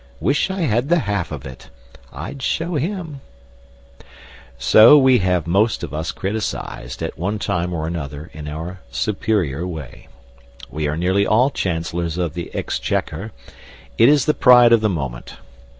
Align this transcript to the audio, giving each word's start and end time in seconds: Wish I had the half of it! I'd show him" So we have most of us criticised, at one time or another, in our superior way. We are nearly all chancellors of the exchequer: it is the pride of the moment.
Wish 0.19 0.49
I 0.49 0.61
had 0.61 0.89
the 0.89 0.97
half 1.01 1.31
of 1.31 1.45
it! 1.45 1.69
I'd 2.11 2.41
show 2.41 2.73
him" 2.73 3.21
So 4.57 4.97
we 4.97 5.19
have 5.19 5.45
most 5.45 5.83
of 5.83 5.93
us 5.93 6.11
criticised, 6.11 7.03
at 7.03 7.19
one 7.19 7.37
time 7.37 7.71
or 7.71 7.85
another, 7.85 8.31
in 8.33 8.47
our 8.47 8.79
superior 8.89 9.67
way. 9.67 10.07
We 10.71 10.87
are 10.87 10.97
nearly 10.97 11.27
all 11.27 11.51
chancellors 11.51 12.17
of 12.17 12.33
the 12.33 12.49
exchequer: 12.55 13.31
it 13.99 14.09
is 14.09 14.25
the 14.25 14.33
pride 14.33 14.71
of 14.73 14.81
the 14.81 14.89
moment. 14.89 15.35